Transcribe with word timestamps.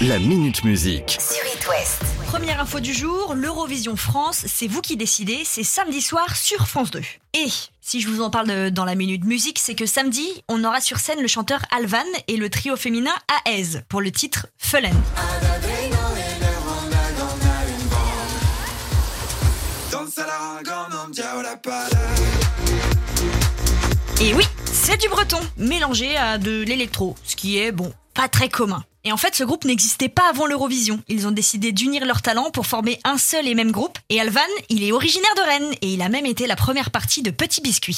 La 0.00 0.18
Minute 0.18 0.64
Musique. 0.64 1.18
sur 1.20 1.44
It 1.52 1.66
West. 1.68 2.02
Première 2.26 2.60
info 2.60 2.78
du 2.80 2.92
jour, 2.94 3.34
l'Eurovision 3.34 3.96
France, 3.96 4.44
c'est 4.46 4.68
vous 4.68 4.80
qui 4.80 4.96
décidez, 4.96 5.40
c'est 5.44 5.64
samedi 5.64 6.00
soir 6.00 6.36
sur 6.36 6.68
France 6.68 6.90
2. 6.92 7.00
Et 7.34 7.48
si 7.80 8.00
je 8.00 8.08
vous 8.08 8.22
en 8.22 8.30
parle 8.30 8.46
de- 8.48 8.68
dans 8.68 8.84
la 8.84 8.94
minute 8.94 9.24
musique, 9.24 9.58
c'est 9.58 9.74
que 9.74 9.86
samedi, 9.86 10.26
on 10.48 10.62
aura 10.64 10.80
sur 10.80 10.98
scène 10.98 11.20
le 11.20 11.28
chanteur 11.28 11.60
Alvan 11.76 12.04
et 12.28 12.36
le 12.36 12.48
trio 12.48 12.76
féminin 12.76 13.14
Aez 13.46 13.80
pour 13.88 14.00
le 14.00 14.12
titre 14.12 14.46
Fullen. 14.56 14.94
Et 24.20 24.34
oui, 24.34 24.44
c'est 24.64 24.96
du 25.00 25.08
breton, 25.08 25.38
mélangé 25.56 26.16
à 26.16 26.38
de 26.38 26.62
l'électro, 26.62 27.14
ce 27.24 27.36
qui 27.36 27.58
est, 27.58 27.70
bon, 27.70 27.92
pas 28.14 28.28
très 28.28 28.48
commun. 28.48 28.82
Et 29.08 29.12
en 29.12 29.16
fait, 29.16 29.34
ce 29.34 29.42
groupe 29.42 29.64
n'existait 29.64 30.10
pas 30.10 30.28
avant 30.28 30.44
l'Eurovision. 30.44 31.00
Ils 31.08 31.26
ont 31.26 31.30
décidé 31.30 31.72
d'unir 31.72 32.04
leurs 32.04 32.20
talents 32.20 32.50
pour 32.50 32.66
former 32.66 33.00
un 33.04 33.16
seul 33.16 33.48
et 33.48 33.54
même 33.54 33.72
groupe. 33.72 33.98
Et 34.10 34.20
Alvan, 34.20 34.42
il 34.68 34.84
est 34.84 34.92
originaire 34.92 35.34
de 35.34 35.40
Rennes 35.40 35.74
et 35.80 35.94
il 35.94 36.02
a 36.02 36.10
même 36.10 36.26
été 36.26 36.46
la 36.46 36.56
première 36.56 36.90
partie 36.90 37.22
de 37.22 37.30
Petit 37.30 37.62
Biscuit. 37.62 37.96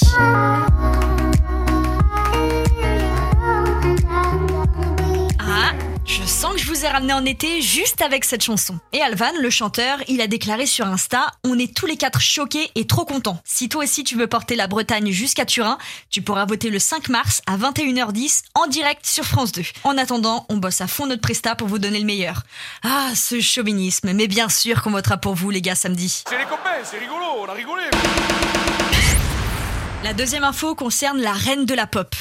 Vous 6.81 6.87
ai 6.87 6.89
ramené 6.89 7.13
en 7.13 7.27
été 7.27 7.61
juste 7.61 8.01
avec 8.01 8.25
cette 8.25 8.43
chanson. 8.43 8.79
Et 8.95 9.03
Alvan, 9.03 9.33
le 9.39 9.51
chanteur, 9.51 9.99
il 10.09 10.23
a 10.23 10.27
déclaré 10.27 10.65
sur 10.65 10.87
Insta 10.87 11.27
On 11.45 11.59
est 11.59 11.75
tous 11.77 11.85
les 11.85 11.99
quatre 11.99 12.21
choqués 12.21 12.71
et 12.75 12.87
trop 12.87 13.05
contents. 13.05 13.39
Si 13.45 13.69
toi 13.69 13.85
aussi 13.85 14.03
tu 14.03 14.17
veux 14.17 14.27
porter 14.27 14.57
la 14.57 14.67
Bretagne 14.67 15.11
jusqu'à 15.11 15.45
Turin, 15.45 15.77
tu 16.09 16.23
pourras 16.23 16.47
voter 16.47 16.71
le 16.71 16.79
5 16.79 17.11
mars 17.11 17.43
à 17.47 17.59
21h10 17.59 18.45
en 18.55 18.67
direct 18.67 19.05
sur 19.05 19.25
France 19.25 19.53
2. 19.53 19.63
En 19.85 19.99
attendant, 19.99 20.47
on 20.49 20.57
bosse 20.57 20.81
à 20.81 20.87
fond 20.87 21.07
notre 21.07 21.21
presta 21.21 21.55
pour 21.55 21.69
vous 21.69 21.79
donner 21.79 21.99
le 21.99 22.07
meilleur. 22.07 22.45
Ah, 22.83 23.11
ce 23.15 23.41
chauvinisme, 23.41 24.15
mais 24.15 24.27
bien 24.27 24.49
sûr 24.49 24.81
qu'on 24.83 24.93
votera 24.93 25.19
pour 25.19 25.35
vous 25.35 25.51
les 25.51 25.61
gars 25.61 25.75
samedi. 25.75 26.23
C'est 26.27 26.39
les 26.39 26.45
copains, 26.45 26.81
c'est 26.83 26.99
rigolo, 26.99 27.27
on 27.41 27.47
a 27.47 27.53
rigolé. 27.53 27.83
La 30.03 30.15
deuxième 30.15 30.45
info 30.45 30.75
concerne 30.75 31.21
la 31.21 31.33
reine 31.33 31.67
de 31.67 31.75
la 31.75 31.87
pop. 31.87 32.15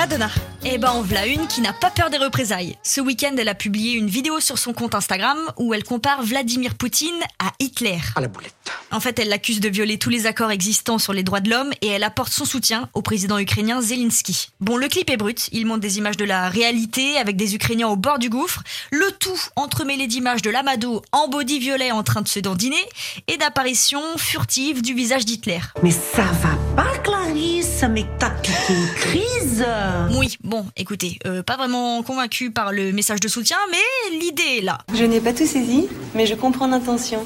Madonna. 0.00 0.30
Eh 0.64 0.78
ben, 0.78 0.92
en 0.92 1.02
voilà 1.02 1.26
une 1.26 1.46
qui 1.46 1.60
n'a 1.60 1.74
pas 1.74 1.90
peur 1.90 2.08
des 2.08 2.16
représailles. 2.16 2.78
Ce 2.82 3.02
week-end, 3.02 3.34
elle 3.36 3.50
a 3.50 3.54
publié 3.54 3.92
une 3.92 4.08
vidéo 4.08 4.40
sur 4.40 4.56
son 4.56 4.72
compte 4.72 4.94
Instagram 4.94 5.36
où 5.58 5.74
elle 5.74 5.84
compare 5.84 6.22
Vladimir 6.22 6.74
Poutine 6.74 7.20
à 7.38 7.52
Hitler. 7.58 7.98
à 8.16 8.22
la 8.22 8.28
boulette. 8.28 8.54
En 8.90 8.98
fait, 8.98 9.18
elle 9.18 9.28
l'accuse 9.28 9.60
de 9.60 9.68
violer 9.68 9.98
tous 9.98 10.08
les 10.08 10.24
accords 10.24 10.50
existants 10.50 10.98
sur 10.98 11.12
les 11.12 11.22
droits 11.22 11.40
de 11.40 11.50
l'homme 11.50 11.70
et 11.82 11.88
elle 11.88 12.02
apporte 12.02 12.32
son 12.32 12.46
soutien 12.46 12.88
au 12.94 13.02
président 13.02 13.38
ukrainien 13.38 13.82
Zelensky. 13.82 14.48
Bon, 14.60 14.78
le 14.78 14.88
clip 14.88 15.10
est 15.10 15.18
brut, 15.18 15.50
il 15.52 15.66
montre 15.66 15.80
des 15.80 15.98
images 15.98 16.16
de 16.16 16.24
la 16.24 16.48
réalité 16.48 17.18
avec 17.18 17.36
des 17.36 17.54
Ukrainiens 17.54 17.88
au 17.88 17.96
bord 17.96 18.18
du 18.18 18.30
gouffre, 18.30 18.62
le 18.90 19.10
tout 19.12 19.38
entremêlé 19.54 20.06
d'images 20.06 20.40
de 20.40 20.48
l'amado 20.48 21.02
en 21.12 21.28
body 21.28 21.58
violet 21.58 21.92
en 21.92 22.02
train 22.02 22.22
de 22.22 22.28
se 22.28 22.40
dandiner 22.40 22.82
et 23.28 23.36
d'apparitions 23.36 24.16
furtives 24.16 24.80
du 24.80 24.94
visage 24.94 25.26
d'Hitler. 25.26 25.60
Mais 25.82 25.92
ça 25.92 26.22
va 26.22 26.56
pas, 26.74 26.89
Clarisse 27.02 27.84
Mais 27.90 28.06
t'as 28.18 28.30
piqué 28.30 28.74
une 28.74 28.94
crise 28.94 29.64
Oui, 30.14 30.36
bon, 30.42 30.66
écoutez, 30.76 31.18
euh, 31.26 31.42
pas 31.42 31.56
vraiment 31.56 32.02
convaincu 32.02 32.50
par 32.50 32.72
le 32.72 32.92
message 32.92 33.20
de 33.20 33.28
soutien, 33.28 33.56
mais 33.70 34.18
l'idée 34.18 34.58
est 34.58 34.62
là. 34.62 34.78
Je 34.94 35.04
n'ai 35.04 35.20
pas 35.20 35.32
tout 35.32 35.46
saisi, 35.46 35.88
mais 36.14 36.26
je 36.26 36.34
comprends 36.34 36.66
l'intention. 36.66 37.24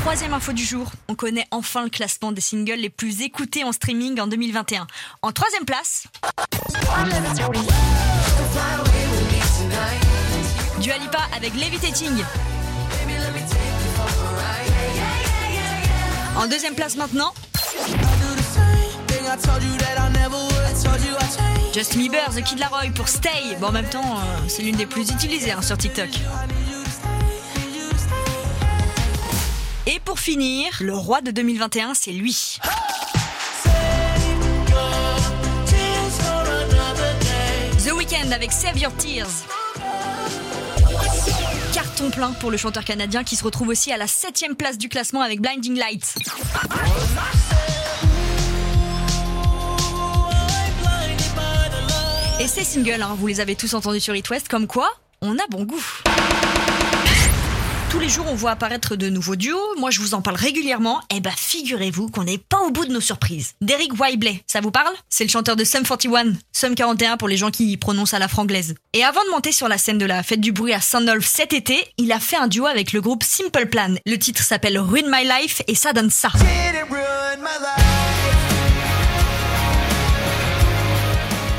Troisième 0.00 0.34
info 0.34 0.52
du 0.52 0.64
jour, 0.64 0.92
on 1.08 1.16
connaît 1.16 1.46
enfin 1.50 1.82
le 1.82 1.90
classement 1.90 2.30
des 2.30 2.40
singles 2.40 2.78
les 2.78 2.90
plus 2.90 3.22
écoutés 3.22 3.64
en 3.64 3.72
streaming 3.72 4.20
en 4.20 4.28
2021. 4.28 4.86
En 5.22 5.32
troisième 5.32 5.64
place, 5.64 6.04
Dua 10.80 10.98
Lipa 10.98 11.18
avec 11.36 11.54
Levitating. 11.54 12.22
En 16.36 16.46
deuxième 16.46 16.74
place 16.74 16.96
maintenant, 16.96 17.32
Justin 21.76 21.98
Bieber, 21.98 22.30
The 22.34 22.42
Kid 22.42 22.58
Laroi 22.58 22.90
pour 22.94 23.06
Stay. 23.06 23.54
Bon, 23.60 23.66
en 23.66 23.72
même 23.72 23.88
temps, 23.88 24.16
euh, 24.16 24.38
c'est 24.48 24.62
l'une 24.62 24.76
des 24.76 24.86
plus 24.86 25.10
utilisées 25.10 25.52
hein, 25.52 25.60
sur 25.60 25.76
TikTok. 25.76 26.08
Et 29.84 30.00
pour 30.00 30.18
finir, 30.18 30.72
le 30.80 30.94
roi 30.94 31.20
de 31.20 31.30
2021, 31.30 31.92
c'est 31.92 32.12
lui. 32.12 32.58
The 37.84 37.92
Weeknd 37.92 38.32
avec 38.32 38.52
Save 38.52 38.78
Your 38.78 38.94
Tears. 38.96 39.28
Carton 41.74 42.10
plein 42.10 42.32
pour 42.32 42.50
le 42.50 42.56
chanteur 42.56 42.84
canadien 42.86 43.22
qui 43.22 43.36
se 43.36 43.44
retrouve 43.44 43.68
aussi 43.68 43.92
à 43.92 43.98
la 43.98 44.06
7 44.06 44.56
place 44.56 44.78
du 44.78 44.88
classement 44.88 45.20
avec 45.20 45.42
Blinding 45.42 45.78
Lights. 45.78 46.14
Et 52.38 52.48
ces 52.48 52.64
singles, 52.64 53.00
hein, 53.00 53.16
vous 53.18 53.26
les 53.26 53.40
avez 53.40 53.56
tous 53.56 53.72
entendus 53.72 54.00
sur 54.00 54.14
It 54.14 54.28
West, 54.28 54.48
comme 54.48 54.66
quoi 54.66 54.90
on 55.22 55.38
a 55.38 55.46
bon 55.48 55.64
goût. 55.64 55.82
Tous 57.88 57.98
les 57.98 58.10
jours, 58.10 58.26
on 58.28 58.34
voit 58.34 58.50
apparaître 58.50 58.94
de 58.94 59.08
nouveaux 59.08 59.36
duos. 59.36 59.58
Moi, 59.78 59.90
je 59.90 60.00
vous 60.00 60.12
en 60.12 60.20
parle 60.20 60.36
régulièrement. 60.36 61.00
Eh 61.14 61.20
ben, 61.20 61.32
figurez-vous 61.34 62.10
qu'on 62.10 62.24
n'est 62.24 62.36
pas 62.36 62.58
au 62.60 62.70
bout 62.70 62.84
de 62.84 62.92
nos 62.92 63.00
surprises. 63.00 63.54
Derek 63.62 63.98
Whibley, 63.98 64.42
ça 64.46 64.60
vous 64.60 64.70
parle? 64.70 64.92
C'est 65.08 65.24
le 65.24 65.30
chanteur 65.30 65.56
de 65.56 65.64
Sum 65.64 65.82
41. 65.82 66.34
Sum 66.52 66.74
41 66.74 67.16
pour 67.16 67.28
les 67.28 67.38
gens 67.38 67.50
qui 67.50 67.74
prononcent 67.78 68.12
à 68.12 68.18
la 68.18 68.28
franglaise. 68.28 68.74
Et 68.92 69.02
avant 69.02 69.24
de 69.24 69.30
monter 69.30 69.52
sur 69.52 69.68
la 69.68 69.78
scène 69.78 69.96
de 69.96 70.04
la 70.04 70.22
fête 70.22 70.42
du 70.42 70.52
bruit 70.52 70.74
à 70.74 70.80
Saint-Nolf 70.82 71.24
cet 71.24 71.54
été, 71.54 71.82
il 71.96 72.12
a 72.12 72.20
fait 72.20 72.36
un 72.36 72.48
duo 72.48 72.66
avec 72.66 72.92
le 72.92 73.00
groupe 73.00 73.22
Simple 73.22 73.66
Plan. 73.66 73.94
Le 74.04 74.16
titre 74.18 74.42
s'appelle 74.42 74.78
Ruin 74.78 75.04
My 75.06 75.24
Life 75.24 75.62
et 75.66 75.74
ça 75.74 75.94
donne 75.94 76.10
ça. 76.10 76.28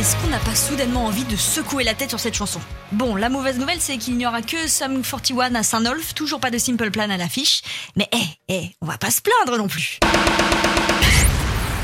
Est-ce 0.07 0.15
qu'on 0.23 0.29
n'a 0.29 0.39
pas 0.39 0.55
soudainement 0.55 1.05
envie 1.07 1.25
de 1.25 1.35
secouer 1.35 1.83
la 1.83 1.93
tête 1.93 2.11
sur 2.11 2.19
cette 2.21 2.33
chanson? 2.33 2.61
Bon, 2.93 3.17
la 3.17 3.27
mauvaise 3.27 3.57
nouvelle, 3.57 3.81
c'est 3.81 3.97
qu'il 3.97 4.15
n'y 4.15 4.25
aura 4.25 4.41
que 4.41 4.69
Sum 4.69 5.01
41 5.01 5.53
à 5.53 5.63
Saint-Nolf, 5.63 6.13
toujours 6.13 6.39
pas 6.39 6.49
de 6.49 6.57
Simple 6.57 6.91
Plan 6.91 7.09
à 7.09 7.17
l'affiche. 7.17 7.61
Mais 7.97 8.07
hé, 8.13 8.23
hé, 8.47 8.71
on 8.81 8.85
va 8.85 8.97
pas 8.97 9.11
se 9.11 9.19
plaindre 9.19 9.57
non 9.57 9.67
plus. 9.67 9.99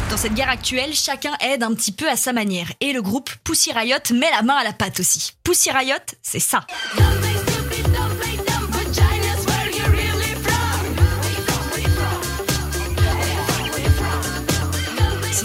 Dans 0.10 0.16
cette 0.16 0.36
guerre 0.36 0.48
actuelle, 0.48 0.94
chacun 0.94 1.34
aide 1.42 1.64
un 1.64 1.74
petit 1.74 1.92
peu 1.92 2.10
à 2.10 2.16
sa 2.16 2.32
manière. 2.32 2.72
Et 2.80 2.94
le 2.94 3.02
groupe 3.02 3.30
Pussy 3.44 3.74
Riot 3.74 3.98
met 4.14 4.32
la 4.32 4.42
main 4.42 4.56
à 4.56 4.64
la 4.64 4.72
pâte 4.72 5.02
aussi. 5.02 5.34
Pussy 5.44 5.70
Riot, 5.72 5.98
c'est 6.22 6.40
ça. 6.40 6.66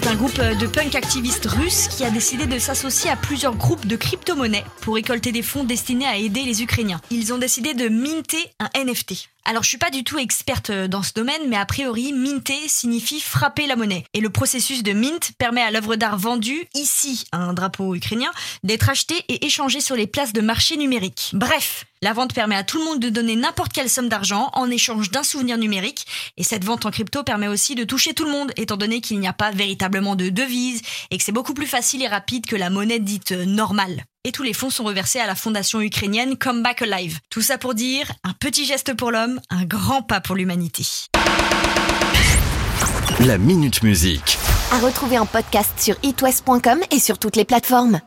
Un 0.08 0.14
groupe 0.14 0.40
de 0.40 0.66
punk 0.66 0.94
activistes 0.94 1.44
russes 1.44 1.86
qui 1.88 2.02
a 2.02 2.10
décidé 2.10 2.46
de 2.46 2.58
s'associer 2.58 3.10
à 3.10 3.16
plusieurs 3.16 3.54
groupes 3.54 3.86
de 3.86 3.94
crypto-monnaies 3.94 4.64
pour 4.80 4.94
récolter 4.94 5.32
des 5.32 5.42
fonds 5.42 5.64
destinés 5.64 6.06
à 6.06 6.16
aider 6.16 6.44
les 6.44 6.62
Ukrainiens. 6.62 7.00
Ils 7.10 7.34
ont 7.34 7.38
décidé 7.38 7.74
de 7.74 7.90
minter 7.90 8.38
un 8.58 8.70
NFT. 8.84 9.28
Alors 9.48 9.62
je 9.62 9.70
suis 9.70 9.78
pas 9.78 9.88
du 9.88 10.04
tout 10.04 10.18
experte 10.18 10.70
dans 10.70 11.02
ce 11.02 11.14
domaine, 11.14 11.48
mais 11.48 11.56
a 11.56 11.64
priori, 11.64 12.12
minter 12.12 12.68
signifie 12.68 13.18
frapper 13.18 13.66
la 13.66 13.76
monnaie. 13.76 14.04
Et 14.12 14.20
le 14.20 14.28
processus 14.28 14.82
de 14.82 14.92
mint 14.92 15.32
permet 15.38 15.62
à 15.62 15.70
l'œuvre 15.70 15.96
d'art 15.96 16.18
vendue, 16.18 16.68
ici 16.74 17.24
un 17.32 17.54
drapeau 17.54 17.94
ukrainien, 17.94 18.30
d'être 18.62 18.90
achetée 18.90 19.24
et 19.28 19.46
échangée 19.46 19.80
sur 19.80 19.96
les 19.96 20.06
places 20.06 20.34
de 20.34 20.42
marché 20.42 20.76
numériques. 20.76 21.30
Bref, 21.32 21.86
la 22.02 22.12
vente 22.12 22.34
permet 22.34 22.56
à 22.56 22.62
tout 22.62 22.78
le 22.78 22.84
monde 22.84 23.00
de 23.00 23.08
donner 23.08 23.36
n'importe 23.36 23.72
quelle 23.72 23.88
somme 23.88 24.10
d'argent 24.10 24.50
en 24.52 24.70
échange 24.70 25.10
d'un 25.10 25.22
souvenir 25.22 25.56
numérique. 25.56 26.06
Et 26.36 26.44
cette 26.44 26.66
vente 26.66 26.84
en 26.84 26.90
crypto 26.90 27.24
permet 27.24 27.48
aussi 27.48 27.74
de 27.74 27.84
toucher 27.84 28.12
tout 28.12 28.24
le 28.24 28.30
monde, 28.30 28.52
étant 28.58 28.76
donné 28.76 29.00
qu'il 29.00 29.18
n'y 29.18 29.28
a 29.28 29.32
pas 29.32 29.50
véritablement 29.50 30.14
de 30.14 30.28
devise 30.28 30.82
et 31.10 31.16
que 31.16 31.24
c'est 31.24 31.32
beaucoup 31.32 31.54
plus 31.54 31.66
facile 31.66 32.02
et 32.02 32.08
rapide 32.08 32.44
que 32.44 32.54
la 32.54 32.68
monnaie 32.68 33.00
dite 33.00 33.32
euh, 33.32 33.46
normale. 33.46 34.04
Et 34.28 34.30
tous 34.30 34.42
les 34.42 34.52
fonds 34.52 34.68
sont 34.68 34.84
reversés 34.84 35.20
à 35.20 35.26
la 35.26 35.34
fondation 35.34 35.80
ukrainienne 35.80 36.36
Come 36.36 36.62
Back 36.62 36.82
Alive. 36.82 37.18
Tout 37.30 37.40
ça 37.40 37.56
pour 37.56 37.72
dire 37.72 38.12
un 38.24 38.34
petit 38.34 38.66
geste 38.66 38.92
pour 38.92 39.10
l'homme, 39.10 39.40
un 39.48 39.64
grand 39.64 40.02
pas 40.02 40.20
pour 40.20 40.36
l'humanité. 40.36 40.84
La 43.20 43.38
Minute 43.38 43.82
Musique. 43.82 44.36
À 44.70 44.80
retrouver 44.80 45.18
en 45.18 45.24
podcast 45.24 45.70
sur 45.78 45.96
itwest.com 46.02 46.80
et 46.90 46.98
sur 46.98 47.18
toutes 47.18 47.36
les 47.36 47.46
plateformes. 47.46 48.02